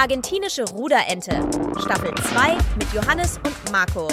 [0.00, 1.32] Argentinische Ruderente.
[1.80, 4.06] Staffel 2 mit Johannes und Marco.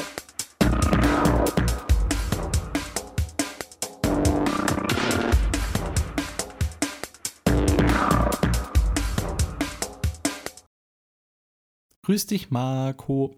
[12.03, 13.35] Grüß dich, Marco.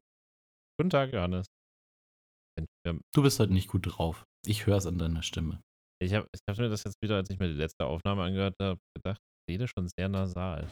[0.80, 1.48] Guten Tag, Johannes.
[3.14, 4.24] Du bist heute nicht gut drauf.
[4.46, 5.60] Ich höre es an deiner Stimme.
[6.02, 8.56] Ich habe ich hab mir das jetzt wieder, als ich mir die letzte Aufnahme angehört
[8.62, 9.20] habe, gedacht,
[9.50, 10.66] ich rede schon sehr nasal.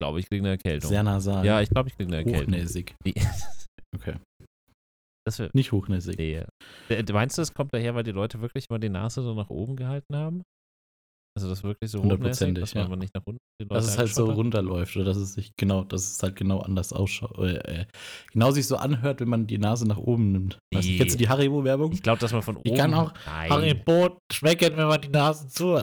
[0.00, 0.90] Glaube, ich kriege eine Erkältung.
[0.90, 1.44] Sehr nasal.
[1.44, 2.54] Ja, ich glaube, ich kriege eine Erkältung.
[2.54, 2.94] Hochnäsig.
[3.94, 4.16] Okay.
[5.26, 6.18] Das wär, Nicht hochnäsig.
[6.18, 6.42] nee.
[6.90, 9.48] Äh, Meinst du, es kommt daher, weil die Leute wirklich immer die Nase so nach
[9.48, 10.42] oben gehalten haben?
[11.38, 12.96] Also das wirklich so hochnäsig, dass man ja.
[12.96, 14.36] nicht nach unten die Leute Dass es halt so hat?
[14.36, 17.38] runterläuft oder dass es sich genau, dass es halt genau anders ausschaut.
[17.38, 17.86] Äh, äh,
[18.32, 20.58] genau sich so anhört, wenn man die Nase nach oben nimmt.
[20.74, 20.98] Weißt du, Nee.
[20.98, 21.92] kennst du die Haribo-Werbung?
[21.92, 22.68] Ich glaube, dass man von oben...
[22.68, 23.50] Ich kann auch Nein.
[23.50, 25.82] Haribo schmecken, wenn man die Nase zu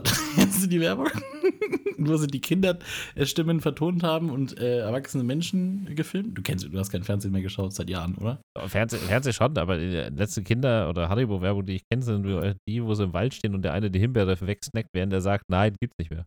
[0.64, 1.08] du die Werbung?
[1.98, 6.36] Wo sie die Kinderstimmen vertont haben und äh, erwachsene Menschen gefilmt?
[6.36, 8.40] Du kennst, du hast kein Fernsehen mehr geschaut seit Jahren, oder?
[8.66, 12.24] Fernseh, Fernseh schon, aber die letzte Kinder- oder Haribo-Werbung, die ich kenne, sind
[12.68, 15.44] die, wo sie im Wald stehen und der eine die Himbeere wegsnackt, während der sagt,
[15.48, 16.24] nein, gibt's nicht mehr.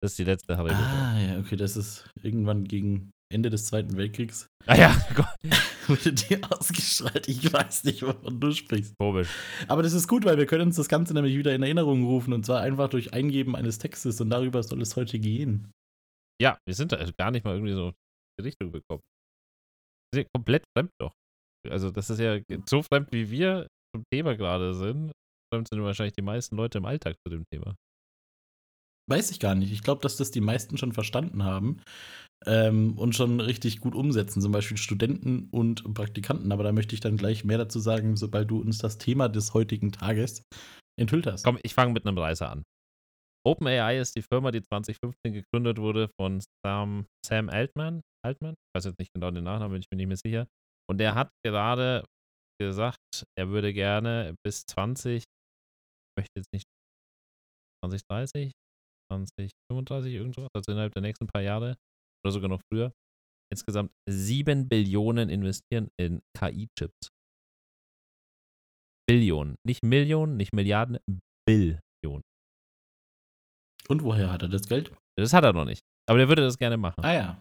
[0.00, 0.74] Das ist die letzte Haribo.
[0.74, 5.26] Ah, ja, okay, das ist irgendwann gegen Ende des Zweiten Weltkriegs ah ja, Gott,
[5.88, 7.28] wurde die ausgestrahlt.
[7.28, 8.94] Ich weiß nicht, wovon du sprichst.
[8.98, 9.28] komisch.
[9.68, 12.32] Aber das ist gut, weil wir können uns das Ganze nämlich wieder in Erinnerung rufen
[12.32, 15.70] und zwar einfach durch Eingeben eines Textes und darüber soll es heute gehen.
[16.40, 17.94] Ja, wir sind da gar nicht mal irgendwie so in
[18.40, 19.02] die Richtung gekommen.
[20.12, 21.12] Wir sind ja komplett fremd doch.
[21.68, 25.12] Also das ist ja so fremd, wie wir zum Thema gerade sind.
[25.52, 27.74] Fremd sind wahrscheinlich die meisten Leute im Alltag zu dem Thema.
[29.08, 29.70] Weiß ich gar nicht.
[29.70, 31.82] Ich glaube, dass das die meisten schon verstanden haben
[32.46, 36.52] ähm, und schon richtig gut umsetzen, zum Beispiel Studenten und Praktikanten.
[36.52, 39.54] Aber da möchte ich dann gleich mehr dazu sagen, sobald du uns das Thema des
[39.54, 40.42] heutigen Tages
[40.98, 41.44] enthüllt hast.
[41.44, 42.62] Komm, ich fange mit einem Reißer an.
[43.46, 48.00] OpenAI ist die Firma, die 2015 gegründet wurde von Sam, Sam Altman.
[48.24, 48.54] Altman?
[48.54, 50.46] Ich weiß jetzt nicht genau den Nachnamen, bin ich mir nicht mehr sicher.
[50.88, 52.04] Und der hat gerade
[52.60, 53.00] gesagt,
[53.38, 55.24] er würde gerne bis 20, ich
[56.16, 56.64] möchte jetzt nicht
[57.84, 58.52] 2030,
[59.12, 61.76] 2035, irgendwas, also innerhalb der nächsten paar Jahre
[62.24, 62.92] oder sogar noch früher,
[63.52, 67.08] insgesamt 7 Billionen investieren in KI-Chips.
[69.06, 69.56] Billionen.
[69.66, 70.98] Nicht Millionen, nicht Milliarden,
[71.46, 72.22] Billionen.
[73.88, 74.92] Und woher hat er das Geld?
[75.18, 75.82] Das hat er noch nicht.
[76.08, 77.04] Aber der würde das gerne machen.
[77.04, 77.40] Ah ja.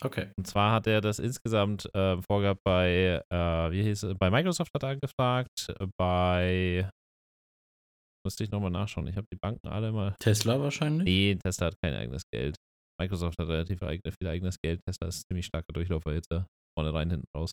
[0.00, 0.32] Okay.
[0.36, 4.72] Und zwar hat er das insgesamt äh, vorgehabt bei, äh, wie hieß es, bei Microsoft
[4.74, 6.90] hat er angefragt, bei,
[8.26, 11.04] musste ich nochmal nachschauen, ich habe die Banken alle immer, Tesla wahrscheinlich?
[11.04, 12.56] nee, Tesla hat kein eigenes Geld.
[13.02, 16.28] Microsoft hat relativ viel eigenes Geld, Tesla ist ziemlich starker Durchlaufer jetzt,
[16.78, 17.50] vorne rein, hinten raus.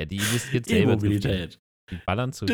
[0.00, 0.92] Ja, die investiert selber.
[0.92, 1.58] E-Mobilität.
[1.90, 2.44] Die ballern zu,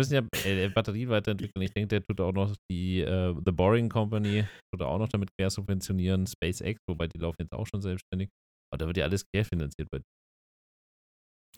[0.00, 1.62] müssen ja äh, Batterien weiterentwickeln.
[1.62, 5.28] Ich denke, der tut auch noch die äh, The Boring Company, tut auch noch damit
[5.38, 8.30] quer subventionieren, SpaceX, wobei die laufen jetzt auch schon selbstständig.
[8.72, 10.00] Aber da wird ja alles querfinanziert bei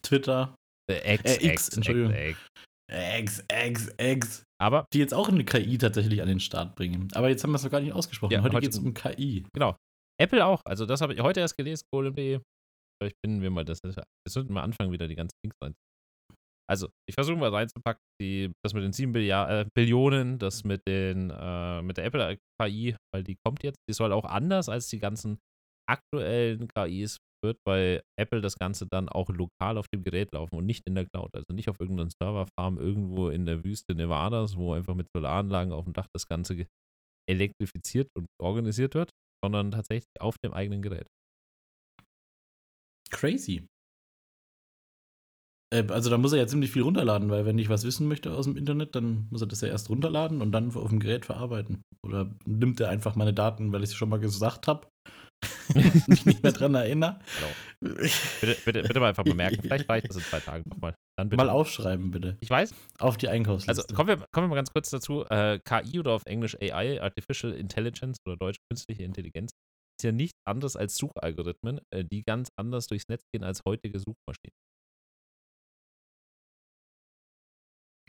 [0.02, 0.54] Twitter.
[0.90, 2.12] äh, X, Äh, X, Entschuldigung.
[2.12, 2.38] X.
[2.92, 4.44] X, X, X.
[4.60, 7.08] Aber Die jetzt auch eine KI tatsächlich an den Start bringen.
[7.14, 8.32] Aber jetzt haben wir es noch gar nicht ausgesprochen.
[8.32, 9.44] Ja, heute heute- geht es um KI.
[9.54, 9.76] genau.
[10.20, 10.60] Apple auch.
[10.64, 12.40] Also das habe ich heute erst gelesen, golem.de.
[13.00, 13.80] Vielleicht finden wir mal das.
[13.82, 13.92] Wir
[14.28, 15.74] sollten mal anfangen, wieder die ganzen Links rein.
[16.70, 20.80] Also, ich versuche mal reinzupacken, die, das mit den 7 Billiard, äh, Billionen, das mit
[20.86, 23.78] den, äh, mit der Apple KI, weil die kommt jetzt.
[23.90, 25.38] Die soll auch anders als die ganzen
[25.90, 30.66] aktuellen KIs wird bei Apple das Ganze dann auch lokal auf dem Gerät laufen und
[30.66, 31.30] nicht in der Cloud.
[31.34, 35.84] Also nicht auf irgendeiner Serverfarm irgendwo in der Wüste Nevadas, wo einfach mit Solaranlagen auf
[35.84, 36.66] dem Dach das Ganze
[37.28, 39.10] elektrifiziert und organisiert wird,
[39.44, 41.08] sondern tatsächlich auf dem eigenen Gerät.
[43.10, 43.68] Crazy.
[45.72, 48.32] Äh, Also da muss er ja ziemlich viel runterladen, weil wenn ich was wissen möchte
[48.32, 51.24] aus dem Internet, dann muss er das ja erst runterladen und dann auf dem Gerät
[51.26, 51.82] verarbeiten.
[52.04, 54.88] Oder nimmt er einfach meine Daten, weil ich es schon mal gesagt habe,
[56.06, 57.20] mich nicht mehr dran erinnere.
[57.80, 60.94] Bitte, bitte, bitte mal einfach bemerken, vielleicht reicht das in zwei Tagen nochmal.
[61.16, 61.44] Dann bitte.
[61.44, 62.36] Mal aufschreiben, bitte.
[62.40, 63.82] Ich weiß, Auf die Einkaufsliste.
[63.82, 65.24] also kommen wir, kommen wir mal ganz kurz dazu.
[65.28, 69.50] Äh, KI oder auf Englisch AI, Artificial Intelligence oder Deutsch künstliche Intelligenz,
[70.00, 73.98] ist ja nichts anderes als Suchalgorithmen, äh, die ganz anders durchs Netz gehen als heutige
[73.98, 74.54] Suchmaschinen.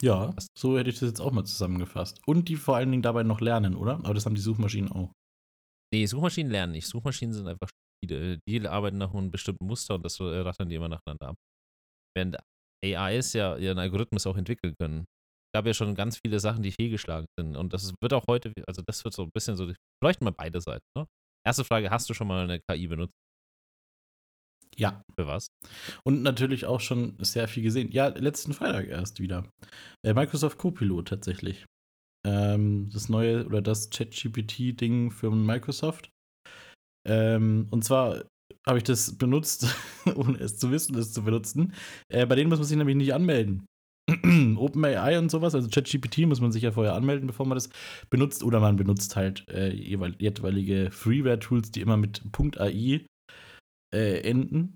[0.04, 2.20] ja, so hätte ich das jetzt auch mal zusammengefasst.
[2.26, 3.96] Und die vor allen Dingen dabei noch lernen, oder?
[4.04, 5.14] Aber das haben die Suchmaschinen auch.
[5.94, 6.88] Nee, Suchmaschinen lernen nicht.
[6.88, 8.40] Suchmaschinen sind einfach stupide.
[8.48, 11.36] Die arbeiten nach einem bestimmten Muster und das äh, rattern die immer nacheinander ab.
[12.18, 12.38] Während
[12.84, 15.02] AIs ja ihren Algorithmus auch entwickeln können.
[15.02, 17.56] Es gab ja schon ganz viele Sachen, die fehlgeschlagen sind.
[17.56, 19.72] Und das wird auch heute, also das wird so ein bisschen so,
[20.04, 20.86] leuchten mal beide Seiten.
[20.98, 21.06] Ne?
[21.46, 23.14] Erste Frage, hast du schon mal eine KI benutzt?
[24.76, 25.04] Ja.
[25.16, 25.46] Für was?
[26.04, 27.92] Und natürlich auch schon sehr viel gesehen.
[27.92, 29.48] Ja, letzten Freitag erst wieder.
[30.04, 31.66] Äh, Microsoft Copilot tatsächlich.
[32.26, 36.10] Ähm, das neue oder das ChatGPT-Ding für Microsoft.
[37.08, 38.24] Ähm, und zwar
[38.66, 39.68] habe ich das benutzt,
[40.16, 41.74] ohne es zu wissen, es zu benutzen.
[42.10, 43.66] Äh, bei denen muss man sich nämlich nicht anmelden.
[44.58, 47.70] OpenAI und sowas, also ChatGPT muss man sich ja vorher anmelden, bevor man das
[48.10, 52.22] benutzt, oder man benutzt halt äh, jeweilige Freeware-Tools, die immer mit
[52.58, 53.06] .ai
[53.94, 54.76] äh, enden.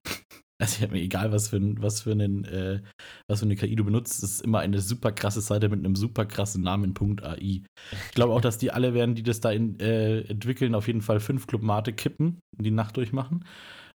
[0.59, 2.81] Also ich habe mir egal, was für, was, für einen, äh,
[3.29, 6.25] was für eine KI du benutzt, ist immer eine super krasse Seite mit einem super
[6.25, 7.37] krassen Namen .ai.
[7.37, 11.01] Ich glaube auch, dass die alle werden, die das da in, äh, entwickeln, auf jeden
[11.01, 13.45] Fall fünf Club Mate kippen, die Nacht durchmachen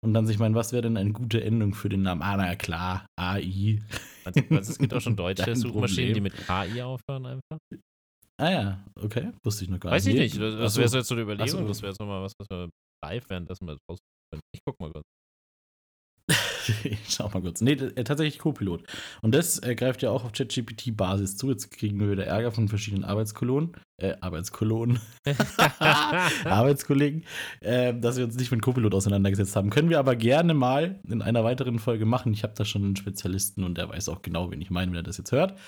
[0.04, 2.20] und dann sich meinen, was wäre denn eine gute Endung für den Namen?
[2.22, 3.80] Ah, na klar, AI.
[4.24, 7.58] Also, also es gibt auch schon deutsche Suchmaschinen, die mit AI aufhören einfach.
[8.38, 10.14] Ah ja, okay, wusste ich noch gar Weiß nicht.
[10.14, 11.68] ich nicht, das, wäre jetzt so eine Überlegung, so.
[11.68, 12.70] das wäre jetzt nochmal was, was wir
[13.04, 14.42] live währenddessen mal rausfinden können.
[14.54, 15.04] Ich guck mal kurz.
[16.84, 17.60] Ich schau mal kurz.
[17.60, 18.82] Nee, äh, tatsächlich Co-Pilot.
[19.22, 21.50] Und das äh, greift ja auch auf ChatGPT-Basis zu.
[21.50, 25.00] Jetzt kriegen wir wieder Ärger von verschiedenen Arbeitskolonen, äh, Arbeitskolonen,
[26.44, 27.24] Arbeitskollegen,
[27.60, 29.70] äh, dass wir uns nicht mit Co-Pilot auseinandergesetzt haben.
[29.70, 32.32] Können wir aber gerne mal in einer weiteren Folge machen.
[32.32, 34.98] Ich habe da schon einen Spezialisten und der weiß auch genau, wen ich meine, wenn
[34.98, 35.58] er das jetzt hört.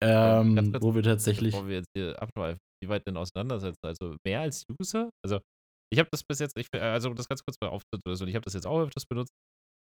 [0.00, 1.52] Ähm, kurz, wo wir tatsächlich.
[1.52, 3.80] Bevor wir jetzt hier abschweifen, wie weit denn auseinandersetzen?
[3.84, 5.10] Also mehr als User?
[5.24, 5.40] Also
[5.92, 8.44] ich habe das bis jetzt, ich, also um das ganz kurz mal aufzudröseln, ich habe
[8.44, 9.32] das jetzt auch öfters benutzt,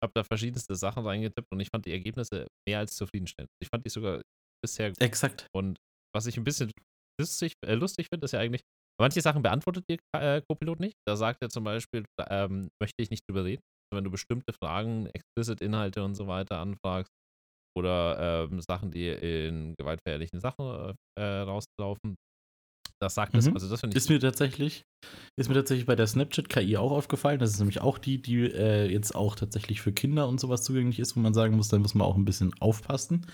[0.02, 3.50] habe da verschiedenste Sachen reingetippt und ich fand die Ergebnisse mehr als zufriedenstellend.
[3.62, 4.22] Ich fand die sogar
[4.62, 5.00] bisher gut.
[5.00, 5.46] Exakt.
[5.54, 5.78] Und
[6.14, 6.70] was ich ein bisschen
[7.20, 8.62] lustig, äh, lustig finde, ist ja eigentlich,
[9.00, 10.96] manche Sachen beantwortet dir äh, Copilot nicht.
[11.06, 13.62] Da sagt er zum Beispiel, ähm, möchte ich nicht drüber reden.
[13.94, 17.12] Wenn du bestimmte Fragen, explicit Inhalte und so weiter anfragst
[17.76, 22.16] oder ähm, Sachen, die in gewaltverherrlichen Sachen äh, rauslaufen,
[23.00, 23.34] das sagt.
[23.34, 23.54] Mhm.
[23.54, 24.84] Also das finde ich Ist mir tatsächlich,
[25.36, 27.38] ist mir tatsächlich bei der Snapchat-KI auch aufgefallen.
[27.38, 30.98] Das ist nämlich auch die, die äh, jetzt auch tatsächlich für Kinder und sowas zugänglich
[30.98, 33.26] ist, wo man sagen muss, da muss man auch ein bisschen aufpassen.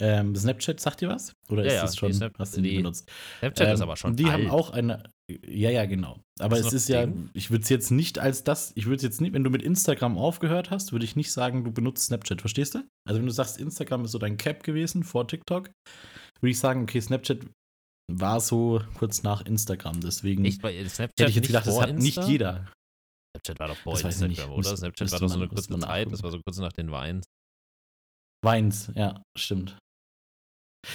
[0.00, 1.32] Ähm, Snapchat, sagt dir was?
[1.48, 3.10] Oder Ja, ist ja, das die schon, Snap- hast du die benutzt?
[3.38, 4.32] Snapchat ist Ähm, aber schon Die alt.
[4.32, 5.04] haben auch eine.
[5.46, 6.18] Ja, ja, genau.
[6.40, 7.30] Aber Ist es ist ja, Ding?
[7.34, 9.62] ich würde es jetzt nicht als das, ich würde es jetzt nicht, wenn du mit
[9.62, 12.80] Instagram aufgehört hast, würde ich nicht sagen, du benutzt Snapchat, verstehst du?
[13.06, 15.70] Also wenn du sagst, Instagram ist so dein Cap gewesen vor TikTok,
[16.40, 17.38] würde ich sagen, okay, Snapchat
[18.10, 21.80] war so kurz nach Instagram, deswegen Echt, weil Snapchat hätte ich jetzt nicht gedacht, das
[21.80, 22.30] hat nicht Insta?
[22.30, 22.72] jeder.
[23.36, 24.40] Snapchat war doch vor Das Instagram, nicht.
[24.44, 24.56] oder?
[24.56, 26.72] Müsste- Snapchat müsste war doch so man- eine kurze Zeit, das war so kurz nach
[26.72, 27.24] den Weins.
[28.44, 29.78] Weins, ja, stimmt.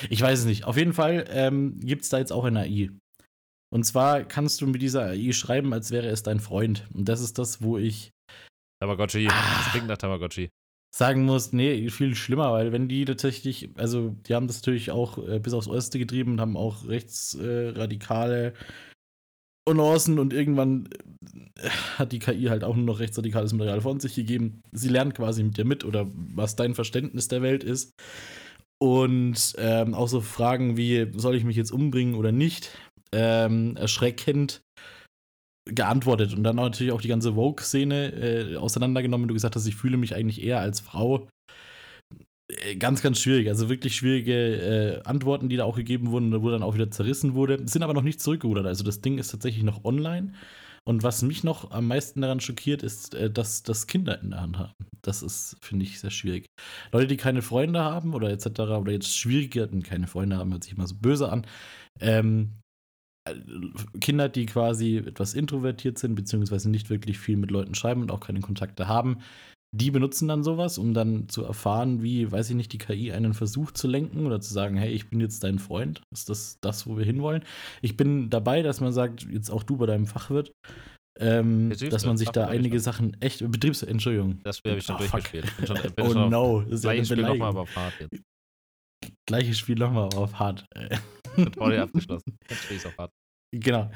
[0.10, 0.66] Ich weiß es nicht.
[0.66, 2.92] Auf jeden Fall ähm, gibt es da jetzt auch eine AI.
[3.74, 6.86] Und zwar kannst du mit dieser AI schreiben, als wäre es dein Freund.
[6.94, 8.12] Und das ist das, wo ich
[8.82, 9.28] Tamagotchi.
[9.30, 9.58] Ah.
[9.64, 10.50] Das klingt nach Tamagotchi.
[10.96, 15.18] Sagen muss, nee, viel schlimmer, weil wenn die tatsächlich, also die haben das natürlich auch
[15.28, 18.54] äh, bis aufs Äußerste getrieben und haben auch rechtsradikale äh,
[19.68, 20.90] Unancen und irgendwann
[21.60, 24.62] äh, hat die KI halt auch nur noch rechtsradikales Material von sich gegeben.
[24.72, 27.94] Sie lernt quasi mit dir mit oder was dein Verständnis der Welt ist.
[28.80, 32.70] Und ähm, auch so Fragen wie, soll ich mich jetzt umbringen oder nicht,
[33.12, 34.62] ähm, erschreckend
[35.74, 36.34] geantwortet.
[36.34, 39.28] Und dann natürlich auch die ganze Vogue-Szene äh, auseinandergenommen.
[39.28, 41.28] Du gesagt hast, ich fühle mich eigentlich eher als Frau.
[42.50, 43.50] Äh, Ganz, ganz schwierig.
[43.50, 47.34] Also wirklich schwierige äh, Antworten, die da auch gegeben wurden, wo dann auch wieder zerrissen
[47.34, 47.68] wurde.
[47.68, 48.66] Sind aber noch nicht zurückgerudert.
[48.66, 50.34] Also das Ding ist tatsächlich noch online.
[50.88, 54.42] Und was mich noch am meisten daran schockiert, ist, äh, dass das Kinder in der
[54.42, 54.74] Hand haben.
[55.02, 56.46] Das ist, finde ich, sehr schwierig.
[56.94, 58.48] Leute, die keine Freunde haben oder etc.
[58.60, 61.46] oder jetzt schwierige, keine Freunde haben, hört sich immer so böse an.
[62.00, 62.67] Ähm, äh,
[64.00, 68.20] Kinder, die quasi etwas introvertiert sind, beziehungsweise nicht wirklich viel mit Leuten schreiben und auch
[68.20, 69.20] keine Kontakte haben,
[69.72, 73.34] die benutzen dann sowas, um dann zu erfahren, wie, weiß ich nicht, die KI einen
[73.34, 76.02] versucht zu lenken oder zu sagen, hey, ich bin jetzt dein Freund.
[76.12, 77.44] Ist das das, wo wir hinwollen?
[77.82, 80.52] Ich bin dabei, dass man sagt, jetzt auch du bei deinem Fachwirt,
[81.20, 82.80] ähm, dass man sich da Fachwirt ich einige.
[82.80, 85.58] Sachen echt, Betriebs, Entschuldigung, Das Spiel habe ich schon Oh, durchgespielt.
[85.58, 87.76] Bin schon, bin oh schon no, das ist ja eine Gleiches Spiel nochmal, aber auf
[87.76, 88.24] hart jetzt.
[89.26, 90.66] Gleiches Spiel nochmal auf hart.
[90.76, 90.98] Äh,
[91.36, 92.38] Tutorial abgeschlossen.
[92.50, 93.12] Jetzt spiele ich auf hart.
[93.54, 93.90] Genau.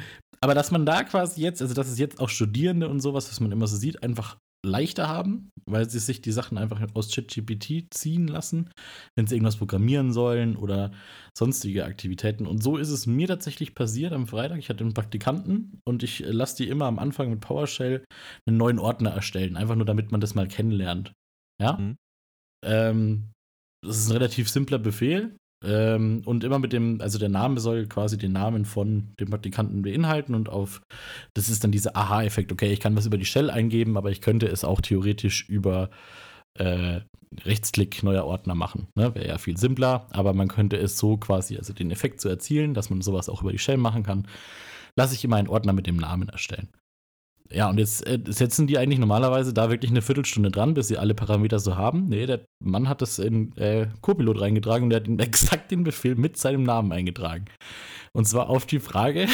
[0.44, 3.40] Aber dass man da quasi jetzt, also dass es jetzt auch Studierende und sowas, was
[3.40, 7.92] man immer so sieht, einfach leichter haben, weil sie sich die Sachen einfach aus ChatGPT
[7.92, 8.70] ziehen lassen,
[9.16, 10.92] wenn sie irgendwas programmieren sollen oder
[11.36, 12.46] sonstige Aktivitäten.
[12.46, 14.60] Und so ist es mir tatsächlich passiert am Freitag.
[14.60, 18.04] Ich hatte einen Praktikanten und ich äh, lasse die immer am Anfang mit PowerShell
[18.48, 21.14] einen neuen Ordner erstellen, einfach nur damit man das mal kennenlernt.
[21.62, 21.78] Ja.
[21.78, 21.96] Mhm.
[22.64, 23.32] Ähm,
[23.84, 25.36] das ist ein relativ simpler Befehl.
[25.64, 29.84] Ähm, und immer mit dem, also der Name soll quasi den Namen von dem Praktikanten
[29.84, 30.82] beinhalten und auf,
[31.34, 32.52] das ist dann dieser Aha-Effekt.
[32.52, 35.90] Okay, ich kann was über die Shell eingeben, aber ich könnte es auch theoretisch über
[36.56, 37.02] äh,
[37.46, 38.88] Rechtsklick neuer Ordner machen.
[38.96, 39.14] Ne?
[39.16, 42.74] Wäre ja viel simpler, aber man könnte es so quasi, also den Effekt zu erzielen,
[42.74, 44.28] dass man sowas auch über die Shell machen kann,
[44.96, 46.70] lasse ich immer einen Ordner mit dem Namen erstellen.
[47.54, 50.98] Ja, und jetzt äh, setzen die eigentlich normalerweise da wirklich eine Viertelstunde dran, bis sie
[50.98, 52.08] alle Parameter so haben.
[52.08, 56.16] Nee, der Mann hat das in äh, Copilot reingetragen und der hat exakt den Befehl
[56.16, 57.46] mit seinem Namen eingetragen.
[58.14, 59.28] Und zwar auf die Frage,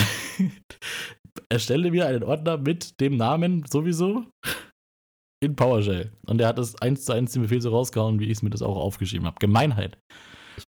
[1.49, 4.25] erstelle mir einen Ordner mit dem Namen sowieso
[5.39, 6.11] in PowerShell.
[6.25, 8.49] Und er hat das eins zu eins den Befehl so rausgehauen, wie ich es mir
[8.49, 9.37] das auch aufgeschrieben habe.
[9.39, 9.97] Gemeinheit.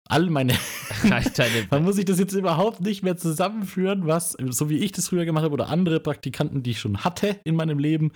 [0.08, 0.54] All meine.
[1.70, 5.25] Man muss sich das jetzt überhaupt nicht mehr zusammenführen, was, so wie ich das früher
[5.25, 8.12] gemacht habe, oder andere Praktikanten, die ich schon hatte in meinem Leben,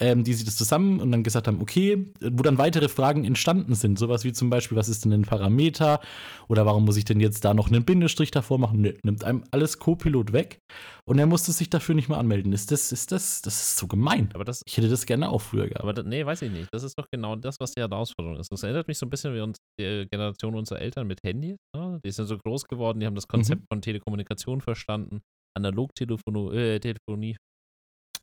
[0.00, 3.74] ähm, die sich das zusammen und dann gesagt haben, okay, wo dann weitere Fragen entstanden
[3.74, 3.98] sind.
[3.98, 6.00] Sowas wie zum Beispiel, was ist denn ein Parameter?
[6.48, 8.80] Oder warum muss ich denn jetzt da noch einen Bindestrich davor machen?
[8.80, 10.60] Nee, nimmt einem alles Co-Pilot weg
[11.08, 12.52] und er musste sich dafür nicht mehr anmelden.
[12.52, 14.28] Ist das, ist das, das ist so gemein.
[14.34, 15.80] Aber das, ich hätte das gerne auch früher gehabt.
[15.80, 16.68] Aber das, nee, weiß ich nicht.
[16.70, 18.52] Das ist doch genau das, was die Herausforderung ist.
[18.52, 21.56] Das erinnert mich so ein bisschen wie uns, die Generation unserer Eltern mit Handys.
[21.76, 22.00] Ne?
[22.04, 23.66] Die sind so groß geworden, die haben das Konzept mhm.
[23.72, 25.20] von Telekommunikation verstanden,
[25.56, 26.54] Analogtelefonie.
[26.54, 27.36] Äh.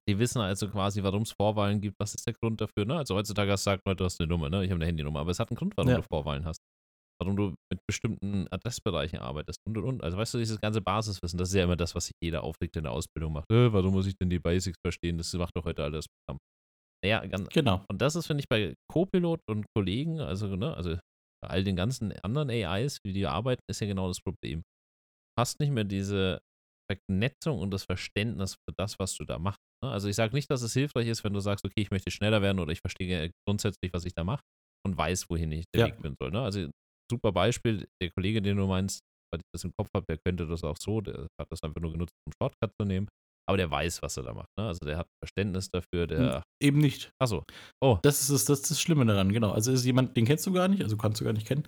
[0.07, 1.95] Die wissen also quasi, warum es Vorwahlen gibt.
[1.99, 2.85] Was ist der Grund dafür?
[2.85, 2.97] Ne?
[2.97, 4.63] Also heutzutage du gesagt, du hast eine Nummer, ne?
[4.63, 5.97] ich habe eine Handynummer, aber es hat einen Grund, warum ja.
[5.97, 6.59] du Vorwahlen hast
[7.19, 10.03] warum du mit bestimmten Adressbereichen arbeitest und und und.
[10.03, 12.75] Also weißt du, dieses ganze Basiswissen, das ist ja immer das, was sich jeder aufregt
[12.75, 13.49] in der Ausbildung macht.
[13.51, 15.17] Äh, warum muss ich denn die Basics verstehen?
[15.17, 16.39] Das macht doch heute alles Programm.
[17.03, 17.83] Naja, ganz, genau.
[17.89, 20.97] Und das ist, finde ich, bei Copilot und Kollegen, also, ne, also
[21.45, 24.61] bei all den ganzen anderen AIs, wie die arbeiten, ist ja genau das Problem.
[24.61, 26.39] Du hast nicht mehr diese
[26.91, 29.59] Vernetzung und das Verständnis für das, was du da machst.
[29.83, 29.91] Ne?
[29.91, 32.41] Also ich sage nicht, dass es hilfreich ist, wenn du sagst, okay, ich möchte schneller
[32.41, 34.43] werden oder ich verstehe grundsätzlich, was ich da mache
[34.85, 35.87] und weiß, wohin ich der ja.
[35.87, 36.31] Weg bin soll.
[36.31, 36.41] Ne?
[36.41, 36.69] Also
[37.11, 37.87] super Beispiel.
[38.01, 40.77] Der Kollege, den du meinst, weil ich das im Kopf habe, der könnte das auch
[40.79, 43.07] so, der hat das einfach nur genutzt, um Shortcut zu nehmen.
[43.47, 44.49] Aber der weiß, was er da macht.
[44.57, 44.65] Ne?
[44.67, 46.43] Also der hat Verständnis dafür, der.
[46.61, 47.11] Eben nicht.
[47.19, 47.43] Achso.
[47.81, 47.99] Oh.
[48.01, 49.51] Das ist das, das, ist das Schlimme daran, genau.
[49.51, 51.63] Also ist jemand, den kennst du gar nicht, also kannst du gar nicht kennen.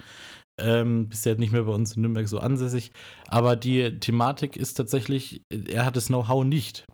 [0.60, 2.92] Ähm, bist ja nicht mehr bei uns in Nürnberg so ansässig.
[3.28, 6.86] Aber die Thematik ist tatsächlich, er hat das Know-how nicht.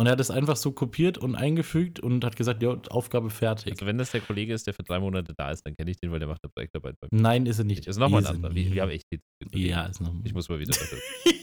[0.00, 3.72] Und er hat es einfach so kopiert und eingefügt und hat gesagt, ja, Aufgabe fertig.
[3.72, 5.98] Also wenn das der Kollege ist, der für drei Monate da ist, dann kenne ich
[5.98, 7.20] den, weil der macht eine Projektarbeit bei mir.
[7.20, 7.86] Nein, ist er nicht.
[7.86, 8.54] Ist nochmal ein anderer.
[8.54, 9.04] Wir, wir haben echt
[9.52, 10.22] Ja, ist nochmal.
[10.24, 10.72] Ich muss mal wieder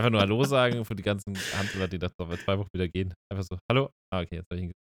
[0.00, 3.12] Einfach nur Hallo sagen für die ganzen Handler, die das noch zwei Wochen wieder gehen.
[3.30, 3.90] Einfach so, Hallo.
[4.10, 4.72] Ah, okay, jetzt habe ich ihn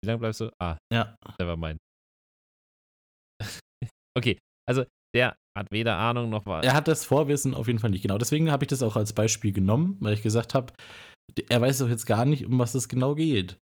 [0.00, 0.50] Wie lange bleibst du?
[0.62, 1.16] Ah, ja.
[1.40, 1.76] der war mein.
[4.16, 6.64] okay, also der hat weder Ahnung noch was.
[6.64, 8.16] Er hat das Vorwissen auf jeden Fall nicht, genau.
[8.16, 10.72] Deswegen habe ich das auch als Beispiel genommen, weil ich gesagt habe,
[11.48, 13.58] er weiß doch jetzt gar nicht, um was es genau geht.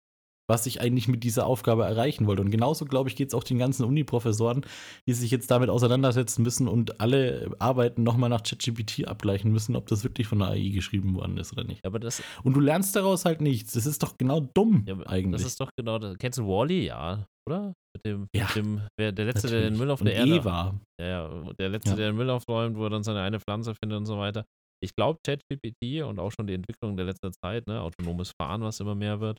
[0.53, 2.43] Was ich eigentlich mit dieser Aufgabe erreichen wollte.
[2.43, 4.67] Und genauso, glaube ich, geht es auch den ganzen Uni-Professoren,
[5.09, 9.87] die sich jetzt damit auseinandersetzen müssen und alle Arbeiten nochmal nach ChatGPT abgleichen müssen, ob
[9.87, 11.83] das wirklich von der AI geschrieben worden ist oder nicht.
[11.87, 13.73] Aber das, und du lernst daraus halt nichts.
[13.73, 15.41] Das ist doch genau dumm ja, eigentlich.
[15.41, 16.19] Das ist doch genau das.
[16.19, 16.83] Kennst du Wally?
[16.83, 16.87] -E?
[16.89, 17.73] Ja, oder?
[17.97, 19.63] Mit dem, ja, mit dem wer, der Letzte, natürlich.
[19.63, 20.37] der den Müll auf der Erde.
[20.37, 20.81] Eva.
[21.01, 21.97] Ja, ja, der Letzte, ja.
[21.97, 24.45] der den Müll aufräumt, wo er dann seine eine Pflanze findet und so weiter
[24.83, 28.81] ich glaube, ChatGPT und auch schon die Entwicklung der letzten Zeit, ne, autonomes Fahren, was
[28.81, 29.39] immer mehr wird.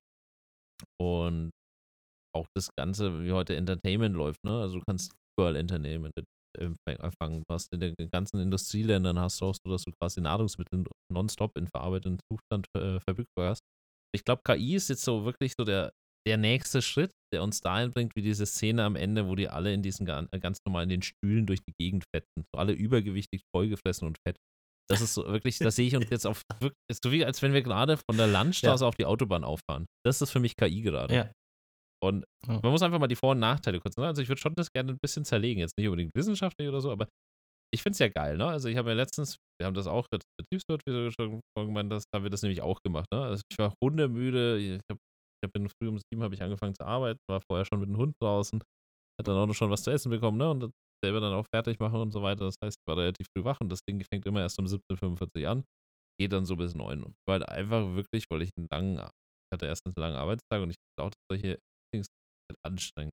[1.02, 1.52] Und
[2.36, 4.60] auch das Ganze, wie heute Entertainment läuft, ne?
[4.60, 6.14] Also du kannst überall Entertainment
[7.00, 7.44] anfangen.
[7.50, 11.68] Was in den ganzen Industrieländern hast du auch so, dass du quasi Nahrungsmittel nonstop in
[11.68, 13.62] verarbeiteten Zustand äh, verfügbar hast.
[14.16, 15.92] Ich glaube, KI ist jetzt so wirklich so der,
[16.28, 19.74] der nächste Schritt, der uns dahin bringt, wie diese Szene am Ende, wo die alle
[19.74, 22.46] in diesen ganz normal in den Stühlen durch die Gegend fetzen.
[22.54, 24.38] So alle übergewichtig, vollgefressen und fett.
[24.90, 26.42] Das ist so wirklich, das sehe ich uns jetzt auf,
[26.90, 28.88] ist so wie als wenn wir gerade von der Landstraße ja.
[28.88, 29.86] auf die Autobahn auffahren.
[30.06, 31.16] Das ist für mich KI gerade.
[31.16, 31.32] Ja.
[32.04, 34.08] Und man muss einfach mal die Vor- und Nachteile kurz sagen.
[34.08, 35.62] Also ich würde schon das gerne ein bisschen zerlegen.
[35.62, 37.08] Jetzt nicht unbedingt wissenschaftlich oder so, aber
[37.74, 38.46] ich finde es ja geil, ne?
[38.46, 42.04] Also ich habe ja letztens, wir haben das auch als Betriebswirt, wie schon gemeint das
[42.14, 43.24] haben wir das nämlich auch gemacht, ne?
[43.24, 45.00] Also ich war hundemüde, ich habe
[45.44, 47.98] ich hab früh um sieben habe ich angefangen zu arbeiten, war vorher schon mit dem
[47.98, 48.62] Hund draußen,
[49.20, 50.52] hat dann auch noch schon was zu essen bekommen, ne?
[50.52, 50.72] Und
[51.04, 52.46] selber dann auch fertig machen und so weiter.
[52.46, 55.46] Das heißt, ich war relativ früh wach und das Ding fängt immer erst um 17.45
[55.46, 55.64] an,
[56.20, 57.14] geht dann so bis 9 Uhr.
[57.28, 60.78] Weil einfach wirklich, weil ich einen langen, ich hatte erstens einen langen Arbeitstag und ich
[60.98, 61.60] glaube, solche
[61.94, 62.08] Dings
[62.50, 63.12] halt anstrengend.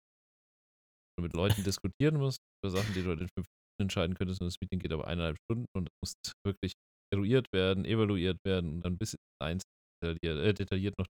[1.19, 4.47] Du mit Leuten diskutieren musst über Sachen, die du in fünf Minuten entscheiden könntest und
[4.47, 6.15] das Meeting geht aber eineinhalb Stunden und muss
[6.47, 6.73] wirklich
[7.13, 9.65] eruiert werden, evaluiert werden und dann bis eins
[10.01, 11.07] detailliert, äh, detailliert noch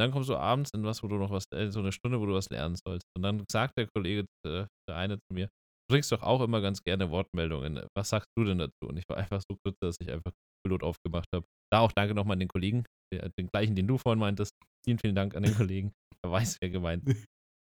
[0.00, 2.26] dann kommst du abends in was, wo du noch was, äh, so eine Stunde, wo
[2.26, 3.04] du was lernen sollst.
[3.16, 5.48] Und dann sagt der Kollege, äh, der eine zu mir,
[5.90, 7.86] bringst doch auch immer ganz gerne Wortmeldungen.
[7.96, 8.86] Was sagst du denn dazu?
[8.86, 10.32] Und ich war einfach so kurz, dass ich einfach
[10.64, 11.46] Pilot aufgemacht habe.
[11.72, 14.52] Da auch danke nochmal an den Kollegen, den gleichen, den du vorhin meintest.
[14.84, 15.92] Vielen, vielen Dank an den Kollegen.
[16.24, 17.04] Er weiß, wer gemeint.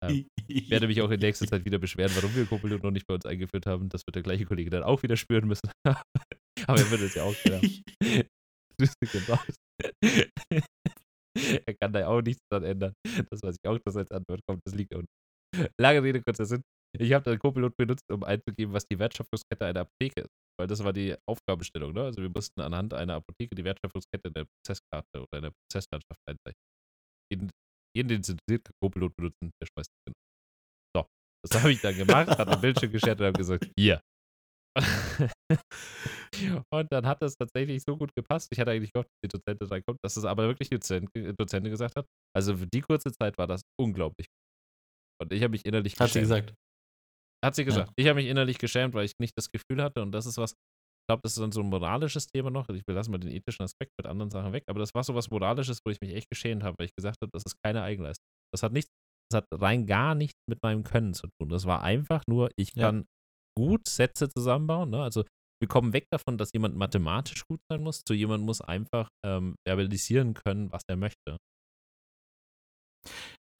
[0.04, 3.08] Ähm, ich werde mich auch in nächster Zeit wieder beschweren, warum wir Copilot noch nicht
[3.08, 3.90] bei uns eingeführt haben.
[3.90, 5.70] Das wird der gleiche Kollege dann auch wieder spüren müssen.
[5.86, 7.62] Aber er wird es ja auch klar.
[11.66, 12.94] er kann da auch nichts dran ändern.
[13.30, 14.62] Das weiß ich auch, dass als Antwort kommt.
[14.66, 15.04] Das liegt auch.
[15.80, 16.62] Lange Rede, kurzer Sinn.
[17.00, 20.31] Ich habe den Copilot benutzt, um einzugeben, was die Wertschöpfungskette einer Apotheke ist.
[20.60, 21.93] Weil das war die Aufgabenstellung.
[21.93, 22.03] Ne?
[22.03, 26.19] Also wir mussten anhand einer Apotheke die Wertschöpfungskette in der Prozesskarte oder in der Prozesslandschaft
[26.27, 26.62] einzeichnen.
[27.31, 27.50] Jeden,
[27.95, 30.13] jeden den es interessiert, kann Copilot benutzen, der schmeißt den.
[30.95, 31.05] So,
[31.45, 34.01] das habe ich dann gemacht, hat den Bildschirm geschert und habe gesagt, hier,
[36.74, 38.48] und dann hat das tatsächlich so gut gepasst.
[38.51, 40.79] Ich hatte eigentlich gehofft, dass die Dozentin da kommt, dass es aber wirklich die
[41.33, 42.05] Dozentin gesagt hat.
[42.36, 44.27] Also für die kurze Zeit war das unglaublich.
[45.21, 46.00] Und ich habe mich innerlich.
[46.00, 46.53] Hat sie gesagt.
[47.43, 47.89] Hat sie gesagt.
[47.89, 47.93] Ja.
[47.98, 50.51] Ich habe mich innerlich geschämt, weil ich nicht das Gefühl hatte, und das ist was,
[50.51, 52.69] ich glaube, das ist dann so ein moralisches Thema noch.
[52.69, 55.15] Ich will lassen mal den ethischen Aspekt mit anderen Sachen weg, aber das war so
[55.15, 57.81] was Moralisches, wo ich mich echt geschämt habe, weil ich gesagt habe, das ist keine
[57.81, 58.25] Eigenleistung.
[58.53, 58.91] Das hat nichts,
[59.31, 61.50] das hat rein gar nichts mit meinem Können zu tun.
[61.50, 62.88] Das war einfach nur, ich ja.
[62.88, 63.05] kann
[63.57, 64.91] gut Sätze zusammenbauen.
[64.91, 65.01] Ne?
[65.01, 65.24] Also
[65.62, 69.55] wir kommen weg davon, dass jemand mathematisch gut sein muss, zu jemand muss einfach ähm,
[69.67, 71.38] verbalisieren können, was er möchte.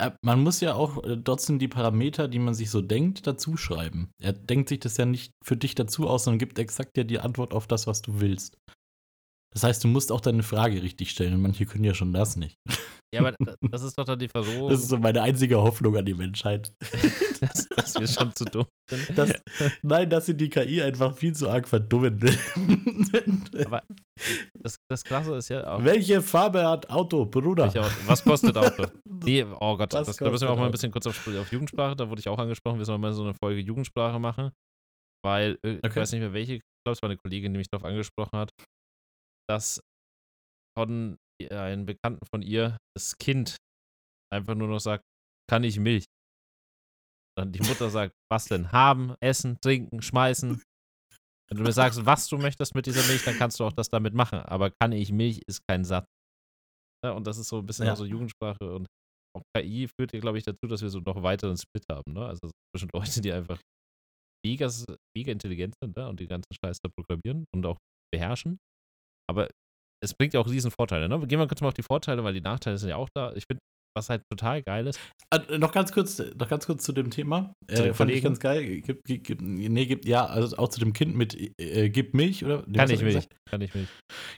[0.01, 3.55] Äh, man muss ja auch äh, trotzdem die Parameter, die man sich so denkt, dazu
[3.55, 4.12] schreiben.
[4.20, 7.20] Er denkt sich das ja nicht für dich dazu aus, sondern gibt exakt dir die
[7.20, 8.58] Antwort auf das, was du willst.
[9.53, 12.58] Das heißt, du musst auch deine Frage richtig stellen manche können ja schon das nicht.
[13.13, 14.70] Ja, aber das ist doch dann die Versuchung.
[14.70, 16.74] Das ist so meine einzige Hoffnung an die Menschheit.
[17.41, 19.18] dass, dass wir schon zu dumm sind.
[19.18, 19.34] Das,
[19.82, 22.38] nein, dass sie die KI einfach viel zu arg verdummen will.
[23.65, 23.84] Aber
[24.60, 25.84] das, das Klasse ist ja auch.
[25.84, 27.74] Welche Farbe hat Auto, Bruder?
[28.06, 28.86] Was kostet Auto?
[29.06, 31.96] Die, oh Gott, das, da müssen wir auch mal ein bisschen kurz auf, auf, Jugendsprache,
[31.96, 34.51] da wurde ich auch angesprochen, wir sollen mal so eine Folge Jugendsprache machen.
[35.24, 35.88] Weil, äh, okay.
[35.88, 38.39] ich weiß nicht mehr welche, ich glaube, es war eine Kollegin, die mich darauf angesprochen
[38.39, 38.51] hat,
[39.48, 39.80] dass
[40.75, 41.18] von
[41.50, 43.57] einem Bekannten von ihr das Kind
[44.31, 45.03] einfach nur noch sagt,
[45.50, 46.05] kann ich Milch?
[47.38, 48.71] Dann die Mutter sagt, was denn?
[48.71, 50.62] Haben, essen, trinken, schmeißen.
[51.50, 53.89] Wenn du mir sagst, was du möchtest mit dieser Milch, dann kannst du auch das
[53.89, 54.39] damit machen.
[54.39, 56.05] Aber kann ich Milch ist kein Satz.
[57.03, 57.95] Ja, und das ist so ein bisschen ja.
[57.95, 58.88] so Jugendsprache und
[59.36, 62.13] auch KI führt hier, glaube ich, dazu, dass wir so noch weiteren Split haben.
[62.13, 62.25] Ne?
[62.25, 63.60] Also zwischen Leute, die einfach
[64.45, 64.69] mega,
[65.15, 66.07] mega intelligent sind ne?
[66.07, 67.77] und die ganzen Scheiß da programmieren und auch
[68.13, 68.60] beherrschen.
[69.29, 69.50] Aber
[70.03, 71.08] es bringt ja auch riesen Vorteile.
[71.08, 71.20] Ne?
[71.27, 73.34] Gehen wir kurz mal auf die Vorteile, weil die Nachteile sind ja auch da.
[73.34, 73.62] Ich finde,
[73.96, 75.00] was halt total geil ist.
[75.34, 77.53] Äh, noch ganz kurz, noch ganz kurz zu dem Thema.
[77.67, 78.81] Zu äh, fand ich ganz geil.
[78.81, 82.43] Gib, gib, gib, nee, gibt ja, also auch zu dem Kind mit äh, gib Milch
[82.43, 82.63] oder?
[82.74, 83.27] Kann ich Milch.
[83.50, 83.89] Kann ich Milch.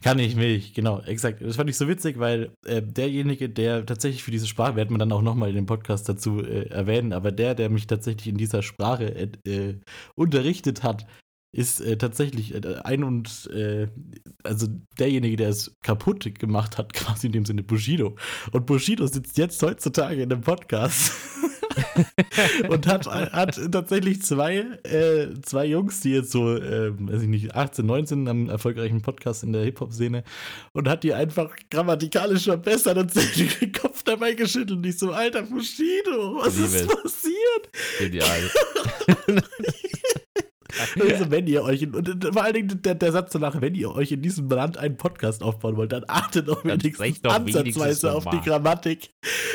[0.04, 1.42] Kann ich Milch, genau, exakt.
[1.42, 4.98] Das fand ich so witzig, weil äh, derjenige, der tatsächlich für diese Sprache, werden wir
[4.98, 8.38] dann auch nochmal in dem Podcast dazu äh, erwähnen, aber der, der mich tatsächlich in
[8.38, 9.76] dieser Sprache äh,
[10.16, 11.06] unterrichtet hat,
[11.54, 13.88] ist äh, tatsächlich äh, ein und äh,
[14.44, 14.68] also
[15.00, 18.16] derjenige, der es kaputt gemacht hat, quasi in dem Sinne Bushido.
[18.52, 21.14] Und Bushido sitzt jetzt heutzutage in einem Podcast
[22.70, 27.56] und hat, hat tatsächlich zwei, äh, zwei Jungs, die jetzt so, äh, weiß ich nicht,
[27.56, 30.24] 18, 19 am erfolgreichen Podcast in der Hip-Hop-Szene
[30.72, 33.14] und hat die einfach grammatikalisch verbessert und
[33.62, 36.68] den Kopf dabei geschüttelt und ich so, alter Bushido, was Liebe.
[36.68, 37.70] ist passiert?
[38.02, 38.50] Ideal.
[41.00, 43.92] Also, wenn ihr euch, in, und vor allen Dingen der, der, Satz danach, wenn ihr
[43.94, 48.04] euch in diesem Land einen Podcast aufbauen wollt, dann achtet doch wenigstens doch ansatzweise wenigstens
[48.06, 49.12] auf die Grammatik.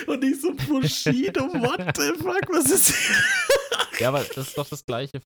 [0.07, 3.17] Und nicht so Bushido, what the fuck, was ist hier?
[4.01, 5.21] Ja, aber das ist doch das Gleiche.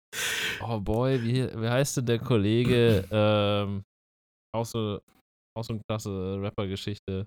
[0.62, 3.04] Oh boy, wie, wie heißt denn der Kollege?
[3.10, 3.84] Ähm,
[4.54, 5.00] auch so,
[5.56, 7.26] auch so eine klasse Rapper-Geschichte.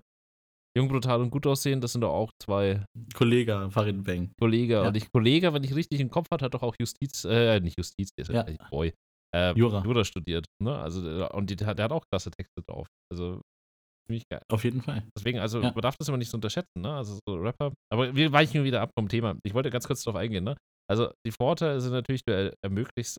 [0.76, 2.84] Jung, brutal und gut aussehen, das sind doch auch zwei.
[3.14, 4.30] Kollege, Farid Bang.
[4.38, 4.74] Kollege.
[4.74, 4.88] Ja.
[4.88, 7.78] Und ich, Kollege, wenn ich richtig im Kopf hatte, hat doch auch Justiz, äh, nicht
[7.78, 8.44] Justiz, der ist ja.
[8.68, 8.92] Boy.
[9.34, 9.82] Äh, Jura.
[9.82, 10.44] Jura studiert.
[10.62, 10.76] Ne?
[10.76, 12.86] Also, äh, und die, der hat auch klasse Texte drauf.
[13.10, 13.40] Also,
[14.06, 14.42] ziemlich geil.
[14.52, 15.02] Auf jeden Fall.
[15.16, 15.72] Deswegen, also, ja.
[15.72, 16.94] man darf das immer nicht so unterschätzen, ne?
[16.94, 17.72] Also, so Rapper.
[17.90, 19.34] Aber wir weichen wieder ab vom Thema.
[19.44, 20.56] Ich wollte ganz kurz darauf eingehen, ne?
[20.90, 23.18] Also, die Vorteile sind natürlich, du ermöglichst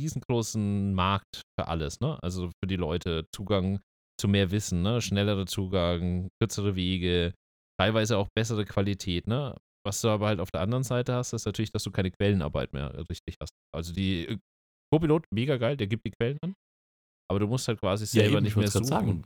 [0.00, 2.18] diesen großen Markt für alles, ne?
[2.22, 3.80] Also, für die Leute Zugang
[4.20, 5.00] zu mehr Wissen, ne?
[5.00, 7.34] Schnellerer Zugang, kürzere Wege,
[7.80, 9.56] teilweise auch bessere Qualität, ne?
[9.86, 12.72] Was du aber halt auf der anderen Seite hast, ist natürlich, dass du keine Quellenarbeit
[12.72, 13.52] mehr richtig hast.
[13.72, 14.38] Also die äh,
[14.92, 16.54] Copilot, mega geil, der gibt die Quellen an.
[17.30, 18.84] Aber du musst halt quasi selber ja, eben, nicht mehr suchen.
[18.84, 19.24] Sagen.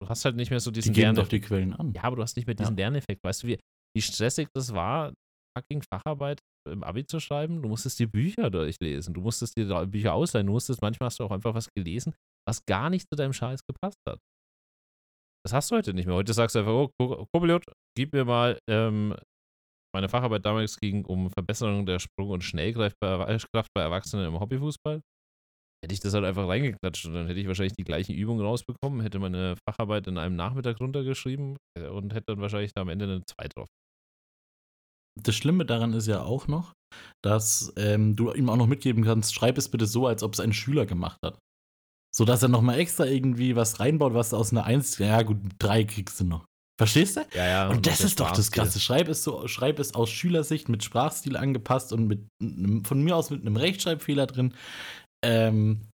[0.00, 1.92] Du hast halt nicht mehr so diesen die geben doch die Quellen an.
[1.92, 2.84] Ja, aber du hast nicht mehr diesen ja.
[2.84, 3.22] Lerneffekt.
[3.22, 3.58] Weißt du, wie,
[3.94, 5.12] wie stressig das war,
[5.56, 7.62] fucking Facharbeit im Abi zu schreiben?
[7.62, 9.14] Du musstest die Bücher durchlesen.
[9.14, 10.46] Du musstest dir Bücher ausleihen.
[10.46, 12.14] Du musstest, manchmal hast du auch einfach was gelesen
[12.48, 14.18] was gar nicht zu deinem Scheiß gepasst hat.
[15.44, 16.14] Das hast du heute nicht mehr.
[16.14, 17.64] Heute sagst du einfach, oh, Copilot,
[17.96, 19.14] gib mir mal, ähm,
[19.94, 25.00] meine Facharbeit damals ging um Verbesserung der Sprung- und Schnellkraft bei Erwachsenen im Hobbyfußball.
[25.84, 29.02] Hätte ich das halt einfach reingeklatscht und dann hätte ich wahrscheinlich die gleichen Übungen rausbekommen,
[29.02, 33.04] hätte meine Facharbeit in einem Nachmittag runtergeschrieben äh, und hätte dann wahrscheinlich da am Ende
[33.04, 33.68] eine 2 drauf.
[35.22, 36.72] Das Schlimme daran ist ja auch noch,
[37.22, 40.40] dass ähm, du ihm auch noch mitgeben kannst, schreib es bitte so, als ob es
[40.40, 41.38] ein Schüler gemacht hat.
[42.16, 45.84] So dass er nochmal extra irgendwie was reinbaut, was aus einer 1, ja gut, 3
[45.84, 46.44] kriegst du noch.
[46.78, 47.20] Verstehst du?
[47.34, 47.68] Ja, ja.
[47.68, 48.80] Und, und das ist doch das Krasse.
[48.80, 52.26] Schreib es, so, schreib es aus Schülersicht mit Sprachstil angepasst und mit
[52.86, 54.54] von mir aus mit einem Rechtschreibfehler drin.
[55.24, 55.88] Ähm,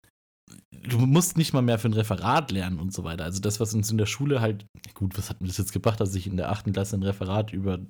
[0.71, 3.25] du musst nicht mal mehr für ein Referat lernen und so weiter.
[3.25, 6.01] Also das, was uns in der Schule halt, gut, was hat mir das jetzt gebracht,
[6.01, 7.81] dass ich in der achten Klasse ein Referat über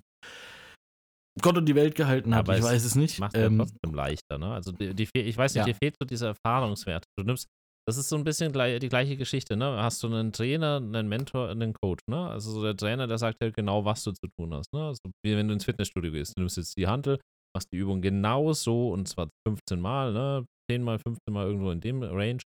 [1.41, 2.41] Gott und die Welt gehalten hat.
[2.41, 3.21] Aber ich es weiß es nicht.
[3.21, 4.53] Macht ja Ähm, trotzdem leichter, ne?
[4.53, 5.73] Also die, die, ich weiß nicht, Ja.
[5.73, 7.05] dir fehlt so dieser Erfahrungswert.
[7.19, 7.47] Du nimmst,
[7.89, 9.65] das ist so ein bisschen die gleiche Geschichte, ne?
[9.83, 12.29] Hast du einen Trainer, einen Mentor, einen Coach, ne?
[12.29, 14.89] Also so der Trainer, der sagt halt genau, was du zu tun hast, ne?
[14.89, 17.19] Also wie wenn du ins Fitnessstudio gehst, du nimmst jetzt die Hantel,
[17.57, 20.45] machst die Übung genau so und zwar 15 Mal, ne?
[20.71, 22.43] 10 mal, 15 Mal irgendwo in dem Range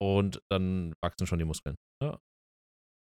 [0.00, 1.74] und dann wachsen schon die Muskeln.
[2.00, 2.16] Ne?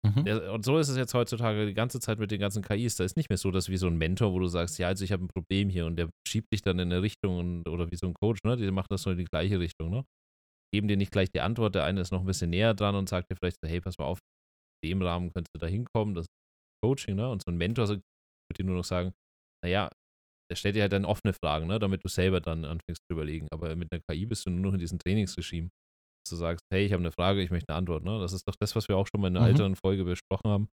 [0.07, 0.27] mhm.
[0.27, 2.97] Ja, und so ist es jetzt heutzutage die ganze Zeit mit den ganzen KIs.
[2.97, 5.05] Da ist nicht mehr so, dass wie so ein Mentor, wo du sagst, ja, also
[5.05, 7.91] ich habe ein Problem hier und der schiebt dich dann in eine Richtung und, oder
[7.91, 8.57] wie so ein Coach, ne?
[8.57, 10.05] Die machen das so in die gleiche Richtung, ne?
[10.75, 13.09] Geben dir nicht gleich die Antwort, der eine ist noch ein bisschen näher dran und
[13.09, 14.19] sagt dir vielleicht so, hey, pass mal auf,
[14.85, 16.31] in dem Rahmen könntest du da hinkommen, das ist
[16.85, 17.31] Coaching, ne?
[17.31, 19.15] Und so ein Mentor so- wird dir nur noch sagen,
[19.65, 19.91] naja,
[20.51, 21.79] der stellt dir halt dann offene Fragen, ne?
[21.79, 23.49] Damit du selber dann anfängst zu überlegen.
[23.53, 25.71] Aber mit einer KI bist du nur noch in diesem Trainingsregime
[26.27, 28.05] dass du sagst, hey, ich habe eine Frage, ich möchte eine Antwort.
[28.05, 28.19] Ne?
[28.21, 29.49] Das ist doch das, was wir auch schon mal in einer Mhm.
[29.49, 30.69] älteren Folge besprochen haben,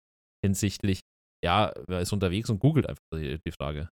[0.46, 1.02] hinsichtlich,
[1.46, 3.90] ja, wer ist unterwegs und googelt einfach die, die Frage.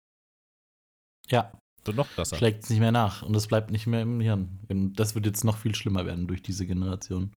[1.28, 1.52] Ja,
[1.84, 2.36] So noch krasser.
[2.36, 4.60] schlägt es nicht mehr nach und es bleibt nicht mehr im Hirn.
[4.68, 7.32] Und das wird jetzt noch viel schlimmer werden durch diese Generation.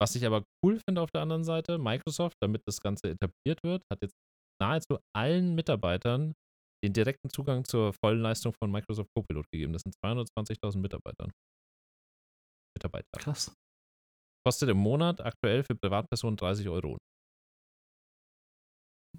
[0.00, 3.84] Was ich aber cool finde auf der anderen Seite, Microsoft, damit das Ganze etabliert wird,
[3.90, 4.16] hat jetzt
[4.60, 6.34] nahezu allen Mitarbeitern
[6.84, 9.72] den direkten Zugang zur vollen Leistung von Microsoft Copilot gegeben.
[9.72, 11.30] Das sind 220.000 Mitarbeitern.
[12.76, 13.18] Mitarbeiter.
[13.18, 13.54] Krass.
[14.44, 16.98] Kostet im Monat aktuell für Privatpersonen 30 Euro.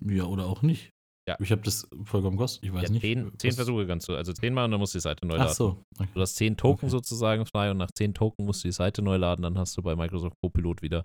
[0.02, 0.92] Ja, oder auch nicht.
[1.28, 1.38] Ja.
[1.40, 2.60] Ich habe das vollkommen kostenlos.
[2.62, 3.02] Ich weiß Ja, nicht.
[3.02, 5.46] zehn, zehn Versuche kannst du, also zehnmal und dann musst du die Seite neu Ach
[5.46, 5.54] laden.
[5.56, 5.84] so.
[5.98, 6.10] Okay.
[6.14, 6.92] Du hast 10 Token Okay.
[6.92, 9.82] sozusagen frei und nach 10 Token musst du die Seite neu laden, dann hast du
[9.82, 11.02] bei Microsoft Copilot wieder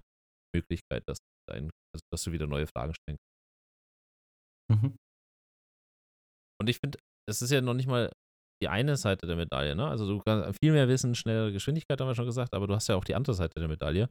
[0.52, 3.16] die Möglichkeit, dass, dein, also dass du wieder neue Fragen stellen
[4.68, 4.83] kannst.
[4.83, 4.96] Mhm.
[6.61, 8.11] Und ich finde, es ist ja noch nicht mal
[8.62, 9.87] die eine Seite der Medaille, ne?
[9.88, 12.88] Also du kannst viel mehr wissen, schnellere Geschwindigkeit, haben wir schon gesagt, aber du hast
[12.88, 14.11] ja auch die andere Seite der Medaille.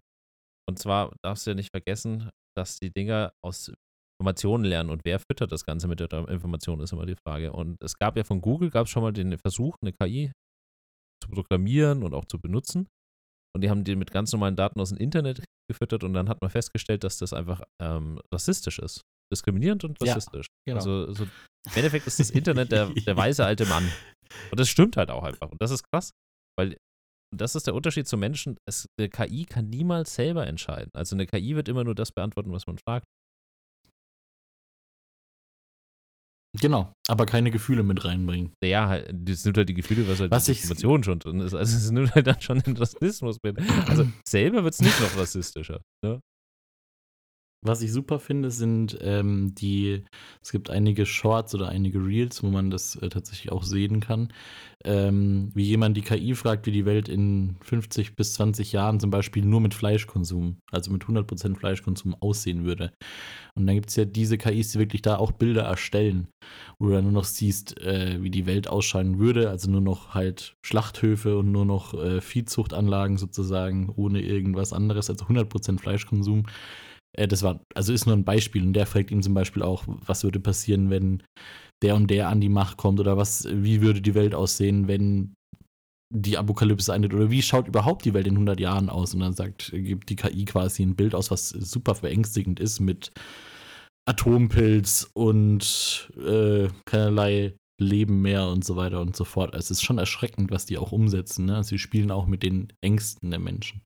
[0.67, 3.71] Und zwar darfst du ja nicht vergessen, dass die Dinger aus
[4.19, 7.53] Informationen lernen und wer füttert das Ganze mit der Information, ist immer die Frage.
[7.53, 10.31] Und es gab ja von Google, gab es schon mal den Versuch, eine KI
[11.23, 12.87] zu programmieren und auch zu benutzen.
[13.55, 16.41] Und die haben die mit ganz normalen Daten aus dem Internet gefüttert und dann hat
[16.41, 19.01] man festgestellt, dass das einfach ähm, rassistisch ist.
[19.31, 20.47] Diskriminierend und Ja, rassistisch.
[20.67, 20.77] genau.
[20.77, 23.89] Also so, im Endeffekt ist das Internet der, der weiße alte Mann.
[24.51, 25.49] Und das stimmt halt auch einfach.
[25.49, 26.11] Und das ist krass,
[26.57, 26.77] weil
[27.35, 28.57] das ist der Unterschied zu Menschen.
[28.67, 30.89] Es, eine KI kann niemals selber entscheiden.
[30.93, 33.05] Also eine KI wird immer nur das beantworten, was man fragt.
[36.59, 38.53] Genau, aber keine Gefühle mit reinbringen.
[38.63, 41.53] Ja, halt, das sind halt die Gefühle, was halt Was die Information schon drin ist.
[41.53, 43.59] Also es nimmt halt dann schon den Rassismus mit.
[43.87, 45.81] Also selber wird es nicht noch rassistischer.
[46.03, 46.19] Ne?
[47.61, 50.05] Was ich super finde, sind ähm, die,
[50.41, 54.31] es gibt einige Shorts oder einige Reels, wo man das äh, tatsächlich auch sehen kann,
[54.85, 59.11] ähm, wie jemand die KI fragt, wie die Welt in 50 bis 20 Jahren zum
[59.11, 62.93] Beispiel nur mit Fleischkonsum, also mit 100% Fleischkonsum aussehen würde.
[63.55, 66.29] Und dann gibt es ja diese KIs, die wirklich da auch Bilder erstellen,
[66.77, 70.13] wo du dann nur noch siehst, äh, wie die Welt ausschauen würde, also nur noch
[70.13, 76.45] halt Schlachthöfe und nur noch äh, Viehzuchtanlagen sozusagen, ohne irgendwas anderes, also 100% Fleischkonsum.
[77.19, 79.83] Äh, das war, also ist nur ein Beispiel und der fragt ihn zum Beispiel auch,
[79.87, 81.21] was würde passieren, wenn
[81.83, 85.35] der und der an die Macht kommt oder was, wie würde die Welt aussehen, wenn
[86.11, 89.33] die Apokalypse eintritt oder wie schaut überhaupt die Welt in 100 Jahren aus und dann
[89.33, 93.11] sagt, gibt die KI quasi ein Bild aus, was super beängstigend ist mit
[94.07, 99.53] Atompilz und äh, keinerlei Leben mehr und so weiter und so fort.
[99.53, 101.45] Also es ist schon erschreckend, was die auch umsetzen.
[101.45, 101.63] Ne?
[101.63, 103.81] Sie spielen auch mit den Ängsten der Menschen.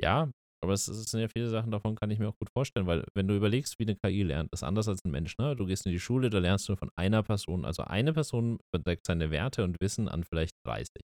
[0.00, 0.30] Ja,
[0.62, 3.04] aber es, es sind ja viele Sachen davon, kann ich mir auch gut vorstellen, weil
[3.14, 5.36] wenn du überlegst, wie eine KI lernt, das ist anders als ein Mensch.
[5.38, 5.56] Ne?
[5.56, 9.06] Du gehst in die Schule, da lernst du von einer Person, also eine Person überträgt
[9.06, 11.02] seine Werte und Wissen an vielleicht 30.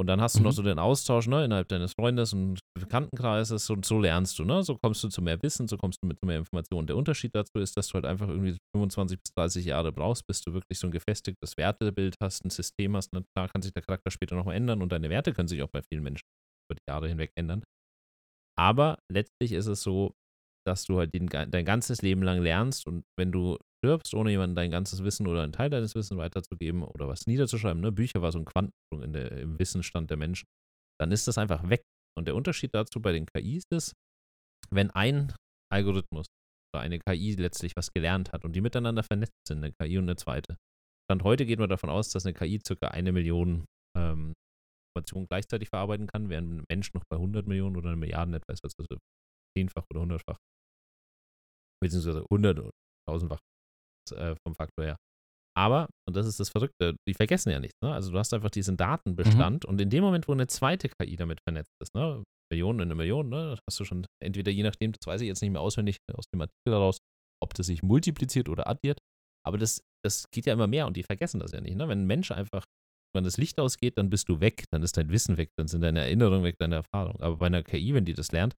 [0.00, 0.54] Und dann hast du noch Mhm.
[0.56, 4.44] so den Austausch ne, innerhalb deines Freundes und Bekanntenkreises und so lernst du.
[4.44, 4.64] Ne?
[4.64, 6.88] So kommst du zu mehr Wissen, so kommst du mit zu mehr Informationen.
[6.88, 10.40] Der Unterschied dazu ist, dass du halt einfach irgendwie 25 bis 30 Jahre brauchst, bis
[10.42, 13.12] du wirklich so ein gefestigtes Wertebild hast, ein System hast.
[13.12, 13.22] Ne?
[13.36, 15.82] Klar kann sich der Charakter später noch ändern und deine Werte können sich auch bei
[15.82, 16.24] vielen Menschen
[16.68, 17.62] über die Jahre hinweg ändern.
[18.58, 20.14] Aber letztlich ist es so,
[20.66, 24.56] dass du halt den, dein ganzes Leben lang lernst und wenn du stirbst, ohne jemandem
[24.56, 27.92] dein ganzes Wissen oder einen Teil deines Wissens weiterzugeben oder was niederzuschreiben, ne?
[27.92, 30.46] Bücher war so ein Quantensprung in der, im Wissensstand der Menschen,
[30.98, 31.82] dann ist das einfach weg.
[32.16, 33.92] Und der Unterschied dazu bei den KIs ist,
[34.70, 35.34] wenn ein
[35.70, 36.26] Algorithmus
[36.72, 40.04] oder eine KI letztlich was gelernt hat und die miteinander vernetzt sind, eine KI und
[40.04, 40.56] eine zweite.
[41.06, 44.32] Stand heute geht man davon aus, dass eine KI circa eine Million ähm,
[44.94, 48.52] Informationen gleichzeitig verarbeiten kann, während ein Mensch noch bei 100 Millionen oder eine Milliarde etwa
[48.52, 48.98] ist, also
[49.56, 50.36] zehnfach oder hundertfach.
[51.82, 52.70] Beziehungsweise hundert oder
[53.08, 53.40] tausendfach
[54.12, 54.96] äh, vom Faktor her.
[55.56, 57.76] Aber, und das ist das Verrückte, die vergessen ja nichts.
[57.82, 57.92] Ne?
[57.92, 61.38] Also du hast einfach diesen Datenbestand und in dem Moment, wo eine zweite KI damit
[61.46, 62.22] vernetzt ist, ne?
[62.52, 63.50] Millionen in eine Million, ne?
[63.50, 66.26] das hast du schon entweder je nachdem, das weiß ich jetzt nicht mehr auswendig aus
[66.32, 66.98] dem Artikel daraus,
[67.42, 68.98] ob das sich multipliziert oder addiert,
[69.46, 71.76] aber das das geht ja immer mehr und die vergessen das ja nicht.
[71.76, 71.88] Ne?
[71.88, 72.64] Wenn ein Mensch einfach,
[73.14, 75.82] wenn das Licht ausgeht, dann bist du weg, dann ist dein Wissen weg, dann sind
[75.82, 77.20] deine Erinnerungen weg, deine Erfahrungen.
[77.20, 78.54] Aber bei einer KI, wenn die das lernt,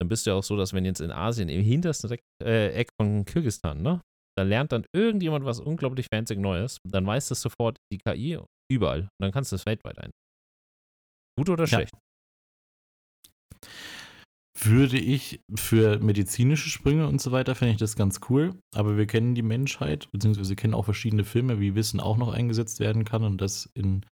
[0.00, 2.90] dann bist du ja auch so, dass wenn jetzt in Asien, im hintersten äh, Eck
[3.00, 4.00] von Kirgisistan, ne,
[4.36, 8.38] da lernt dann irgendjemand was unglaublich fancy Neues, dann weiß das sofort die KI
[8.70, 10.10] überall und dann kannst du es weltweit ein.
[11.36, 11.92] Gut oder schlecht?
[11.92, 12.00] Ja
[14.66, 18.54] würde ich für medizinische Sprünge und so weiter, fände ich das ganz cool.
[18.74, 22.80] Aber wir kennen die Menschheit, beziehungsweise kennen auch verschiedene Filme, wie Wissen auch noch eingesetzt
[22.80, 24.04] werden kann und das in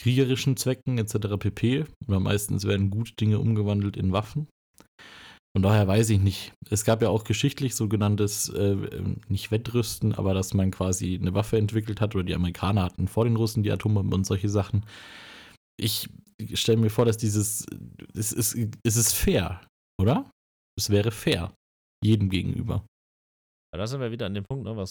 [0.00, 1.38] kriegerischen Zwecken etc.
[1.38, 1.84] pp.
[2.06, 4.48] Oder meistens werden gute Dinge umgewandelt in Waffen.
[5.56, 6.52] Von daher weiß ich nicht.
[6.68, 8.76] Es gab ja auch geschichtlich sogenanntes, äh,
[9.28, 13.24] nicht Wettrüsten, aber dass man quasi eine Waffe entwickelt hat oder die Amerikaner hatten vor
[13.24, 14.84] den Russen die Atombomben und solche Sachen
[15.76, 16.08] ich
[16.54, 17.66] stelle mir vor, dass dieses,
[18.14, 19.66] es ist, es ist fair,
[20.00, 20.30] oder?
[20.78, 21.54] Es wäre fair,
[22.04, 22.86] jedem gegenüber.
[23.72, 24.90] Ja, da sind wir wieder an dem Punkt, ne, was,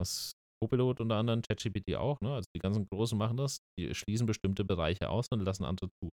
[0.00, 2.34] was Copilot unter anderem, ChatGPT auch, ne?
[2.34, 6.08] Also die ganzen Großen machen das, die schließen bestimmte Bereiche aus und lassen andere zu.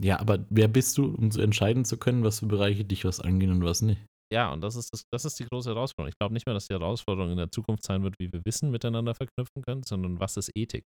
[0.00, 3.18] Ja, aber wer bist du, um so entscheiden zu können, was für Bereiche dich was
[3.18, 4.00] angehen und was nicht?
[4.32, 6.10] Ja, und das ist, das, das ist die große Herausforderung.
[6.10, 8.70] Ich glaube nicht mehr, dass die Herausforderung in der Zukunft sein wird, wie wir Wissen
[8.70, 10.84] miteinander verknüpfen können, sondern was ist Ethik?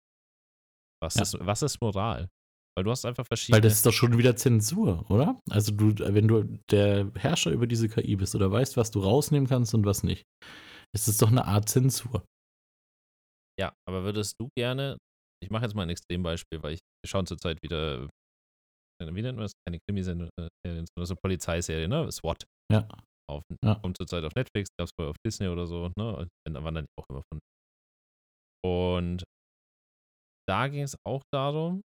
[1.01, 1.21] Was, ja.
[1.23, 2.29] ist, was ist Moral?
[2.77, 3.57] Weil du hast einfach verschiedene.
[3.57, 5.41] Weil das ist doch schon wieder Zensur, oder?
[5.49, 9.47] Also du, wenn du der Herrscher über diese KI bist oder weißt, was du rausnehmen
[9.47, 10.23] kannst und was nicht,
[10.93, 12.25] ist es doch eine Art Zensur.
[13.59, 14.97] Ja, aber würdest du gerne,
[15.41, 18.09] ich mache jetzt mal ein Extrembeispiel, weil ich schaue zurzeit wieder,
[19.01, 19.53] wie nennt man das?
[19.65, 22.11] Keine Krimiserien, äh, sondern so Polizeiserie, ne?
[22.11, 22.43] SWAT.
[22.71, 22.87] Ja.
[23.29, 23.75] Auf, ja.
[23.75, 26.27] Kommt zurzeit auf Netflix, gab es vorher auf Disney oder so, ne?
[26.45, 27.39] Da waren dann auch immer von.
[28.65, 29.23] Und
[30.47, 31.81] da ging es auch darum,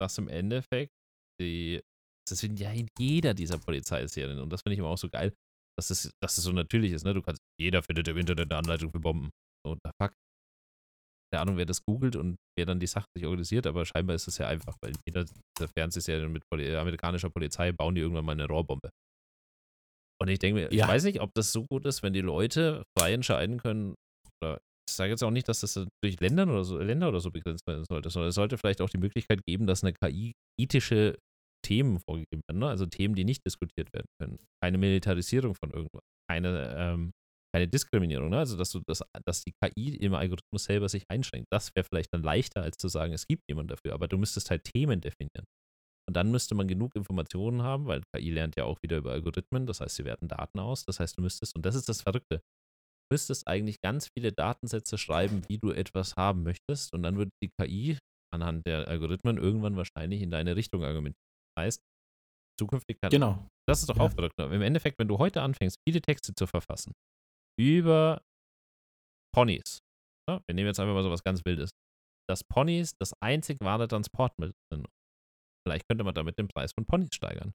[0.00, 0.92] dass im Endeffekt
[1.40, 1.80] die,
[2.28, 5.32] das sind ja in jeder dieser Polizeiserien und das finde ich immer auch so geil,
[5.78, 7.14] dass es, dass es so natürlich ist, ne?
[7.14, 9.30] Du kannst, jeder findet im Internet eine Anleitung für Bomben.
[9.64, 10.12] So, da fuck.
[11.32, 14.26] Keine Ahnung, wer das googelt und wer dann die Sache sich organisiert, aber scheinbar ist
[14.26, 18.32] es ja einfach, weil jeder dieser Fernsehserien mit Poli amerikanischer Polizei bauen die irgendwann mal
[18.32, 18.90] eine Rohrbombe.
[20.20, 20.84] Und ich denke mir, ja.
[20.84, 23.94] ich weiß nicht, ob das so gut ist, wenn die Leute frei entscheiden können,
[24.42, 27.30] oder ich sage jetzt auch nicht, dass das durch Ländern oder so, Länder oder so
[27.30, 31.18] begrenzt werden sollte, sondern es sollte vielleicht auch die Möglichkeit geben, dass eine KI ethische
[31.64, 32.68] Themen vorgegeben werden, ne?
[32.68, 34.38] also Themen, die nicht diskutiert werden können.
[34.62, 37.12] Keine Militarisierung von irgendwas, keine, ähm,
[37.54, 38.38] keine Diskriminierung, ne?
[38.38, 41.48] also dass, du das, dass die KI im Algorithmus selber sich einschränkt.
[41.50, 44.50] Das wäre vielleicht dann leichter, als zu sagen, es gibt jemanden dafür, aber du müsstest
[44.50, 45.44] halt Themen definieren.
[46.08, 49.66] Und dann müsste man genug Informationen haben, weil KI lernt ja auch wieder über Algorithmen,
[49.66, 52.40] das heißt, sie werten Daten aus, das heißt, du müsstest, und das ist das Verrückte,
[53.10, 56.92] müsstest eigentlich ganz viele Datensätze schreiben, wie du etwas haben möchtest.
[56.92, 57.98] Und dann würde die KI
[58.32, 61.24] anhand der Algorithmen irgendwann wahrscheinlich in deine Richtung argumentieren.
[61.56, 61.82] Das heißt,
[62.58, 63.10] zukünftig kann.
[63.10, 63.46] Genau.
[63.66, 64.02] Das ist doch ja.
[64.02, 64.34] auch verrückt.
[64.38, 66.92] Im Endeffekt, wenn du heute anfängst, viele Texte zu verfassen
[67.58, 68.22] über
[69.34, 69.80] Ponys,
[70.28, 70.42] ja, ne?
[70.46, 71.70] wir nehmen jetzt einfach mal so was ganz Wildes,
[72.28, 74.86] dass Ponys das einzig wahre Transportmittel sind.
[75.66, 77.52] Vielleicht könnte man damit den Preis von Ponys steigern.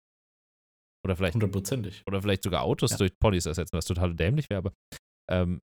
[1.05, 2.03] Oder vielleicht, Hundertprozentig.
[2.07, 2.97] Oder vielleicht sogar Autos ja.
[2.97, 4.59] durch Ponys ersetzen, was total dämlich wäre.
[4.59, 4.73] Aber
[5.31, 5.59] ähm,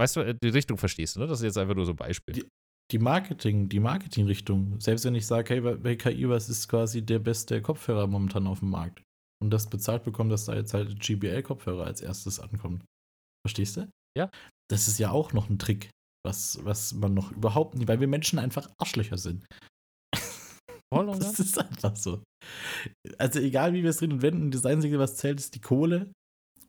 [0.00, 1.26] weißt du, äh, die Richtung verstehst du, ne?
[1.26, 2.34] Das ist jetzt einfach nur so ein Beispiel.
[2.34, 2.48] Die,
[2.90, 4.80] die Marketing, die Marketingrichtung.
[4.80, 8.60] Selbst wenn ich sage, hey, bei KI, was ist quasi der beste Kopfhörer momentan auf
[8.60, 9.02] dem Markt?
[9.42, 12.84] Und das bezahlt bekommen, dass da jetzt halt GBL-Kopfhörer als erstes ankommt.
[13.44, 13.88] Verstehst du?
[14.16, 14.30] Ja.
[14.70, 15.90] Das ist ja auch noch ein Trick,
[16.24, 19.44] was, was man noch überhaupt nicht, weil wir Menschen einfach Arschlöcher sind.
[20.92, 22.22] Voll, das ist einfach so.
[23.18, 26.12] Also egal wie wir es reden und wenden, das Einzige, was zählt, ist die Kohle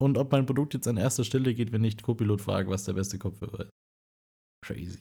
[0.04, 2.92] und ob mein Produkt jetzt an erster Stelle geht, wenn ich Copilot frage, was der
[2.94, 3.72] beste Kopfhörer ist.
[4.66, 5.00] Crazy.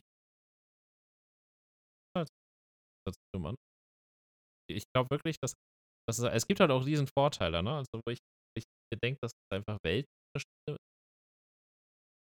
[4.70, 5.54] Ich glaube wirklich, dass,
[6.08, 7.76] dass es, es, gibt halt auch diesen Vorteil, ne?
[7.76, 8.18] Also wo ich,
[8.56, 8.64] ich
[9.02, 10.76] denke, dass es einfach Weltunterschiede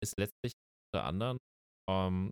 [0.02, 0.52] ist letztlich
[0.92, 1.38] unter anderem
[1.88, 2.30] ähm,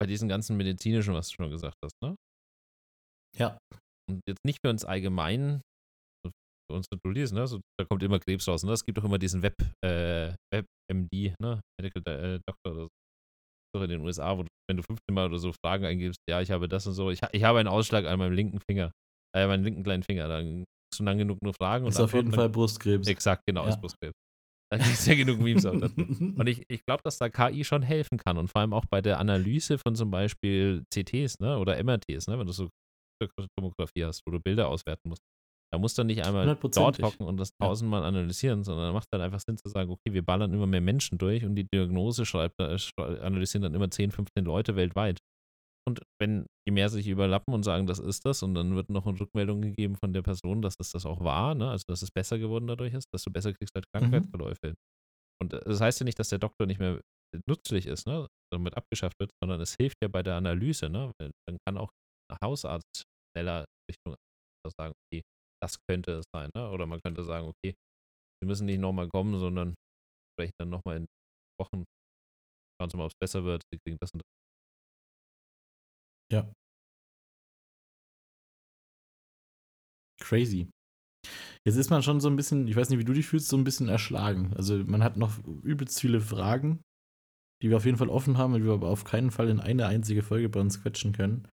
[0.00, 2.16] bei diesen ganzen medizinischen, was du schon gesagt hast, ne?
[3.36, 3.56] Ja.
[4.10, 5.62] Und jetzt nicht für uns allgemein
[6.74, 7.46] uns du liest, ne?
[7.46, 8.62] So, da kommt immer Krebs raus.
[8.62, 8.72] Ne?
[8.72, 11.60] Es gibt auch immer diesen Web, äh, WebMD, ne?
[11.80, 12.88] Medical äh, Doctor oder
[13.74, 16.40] so in den USA, wo du, wenn du 15 Mal oder so Fragen eingibst, ja,
[16.40, 18.92] ich habe das und so, ich, ich habe einen Ausschlag an meinem linken Finger,
[19.36, 21.86] äh, meinen linken kleinen Finger, dann kriegst du lang genug nur Fragen.
[21.86, 23.06] Ist auf jeden Fall Brustkrebs.
[23.08, 23.70] Exakt, genau, ja.
[23.70, 24.14] ist Brustkrebs.
[24.72, 25.94] Da gibt es ja genug Memes auch dazu.
[26.38, 29.00] Und ich, ich glaube, dass da KI schon helfen kann und vor allem auch bei
[29.00, 32.68] der Analyse von zum Beispiel CTs ne, oder MRTs, ne, wenn du so
[33.56, 35.22] Tomographie hast, wo du Bilder auswerten musst.
[35.72, 39.40] Da muss dann nicht einmal dort hocken und das tausendmal analysieren, sondern macht dann einfach
[39.40, 42.78] Sinn zu sagen, okay, wir ballern immer mehr Menschen durch und die Diagnose schreibt, äh,
[43.20, 45.18] analysieren dann immer 10, 15 Leute weltweit.
[45.88, 49.06] Und wenn die mehr sich überlappen und sagen, das ist das, und dann wird noch
[49.06, 51.70] eine Rückmeldung gegeben von der Person, dass es das auch war, ne?
[51.70, 53.98] also dass es besser geworden dadurch ist, dass du besser kriegst als mhm.
[53.98, 54.70] Krankheitsverläufe.
[54.70, 54.74] Mhm.
[55.42, 57.00] Und äh, das heißt ja nicht, dass der Doktor nicht mehr
[57.48, 58.26] nützlich ist, ne?
[58.52, 61.12] Damit abgeschafft wird, sondern es hilft ja bei der Analyse, ne?
[61.18, 61.90] Dann kann auch
[62.30, 64.14] ein Hausarzt schneller Richtung
[64.76, 65.22] sagen, okay,
[65.66, 66.70] das könnte es sein, ne?
[66.70, 67.74] Oder man könnte sagen, okay,
[68.42, 69.74] wir müssen nicht nochmal kommen, sondern
[70.38, 71.06] vielleicht dann nochmal in
[71.60, 71.84] Wochen
[72.80, 74.26] schauen Sie mal, ob es besser wird, Sie kriegen das und das.
[76.30, 76.46] Ja.
[80.20, 80.68] Crazy.
[81.66, 83.56] Jetzt ist man schon so ein bisschen, ich weiß nicht, wie du dich fühlst, so
[83.56, 84.52] ein bisschen erschlagen.
[84.56, 86.80] Also man hat noch übelst viele Fragen,
[87.62, 89.86] die wir auf jeden Fall offen haben, die wir aber auf keinen Fall in eine
[89.86, 91.48] einzige Folge bei uns quetschen können.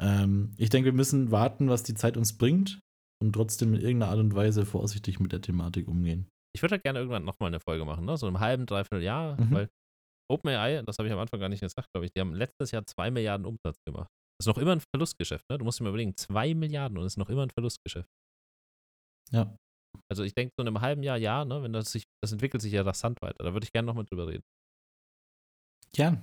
[0.00, 2.80] Ähm, ich denke, wir müssen warten, was die Zeit uns bringt
[3.22, 6.28] und trotzdem in irgendeiner Art und Weise vorsichtig mit der Thematik umgehen.
[6.54, 8.16] Ich würde halt gerne irgendwann nochmal eine Folge machen, ne?
[8.16, 9.50] So im halben, dreiviertel Jahr, Mhm.
[9.52, 9.68] weil
[10.30, 12.86] OpenAI, das habe ich am Anfang gar nicht gesagt, glaube ich, die haben letztes Jahr
[12.86, 14.08] 2 Milliarden Umsatz gemacht.
[14.38, 15.58] Das ist noch immer ein Verlustgeschäft, ne?
[15.58, 18.08] Du musst dir mal überlegen, 2 Milliarden und es ist noch immer ein Verlustgeschäft.
[19.30, 19.56] Ja.
[20.10, 22.62] Also ich denke, so in einem halben Jahr, ja, ne, wenn das sich, das entwickelt
[22.62, 23.44] sich ja rasant weiter.
[23.44, 24.42] Da würde ich gerne nochmal drüber reden.
[25.96, 26.20] Ja.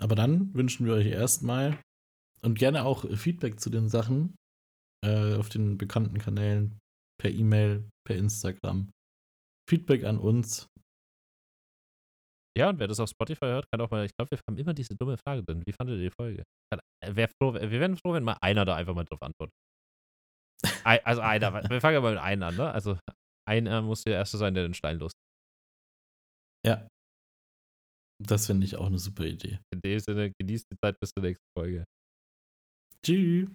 [0.00, 1.78] Aber dann wünschen wir euch erstmal
[2.44, 4.36] und gerne auch Feedback zu den Sachen
[5.04, 6.78] äh, auf den bekannten Kanälen,
[7.20, 8.90] per E-Mail, per Instagram.
[9.68, 10.66] Feedback an uns.
[12.56, 14.74] Ja, und wer das auf Spotify hört, kann auch mal, ich glaube, wir haben immer
[14.74, 15.62] diese dumme Frage drin.
[15.66, 16.44] Wie fandet ihr die Folge?
[16.72, 19.54] Äh, wär froh, wir wären froh, wenn mal einer da einfach mal drauf antwortet.
[21.04, 22.70] Also einer, wir fangen aber mit einem an, ne?
[22.70, 22.98] Also
[23.46, 25.12] einer muss der Erste sein, der den Stein los.
[26.64, 26.88] Ja.
[28.22, 29.60] Das finde ich auch eine super Idee.
[29.72, 31.84] In dem Sinne, genießt die Zeit bis zur nächsten Folge.
[33.04, 33.48] Tschüss.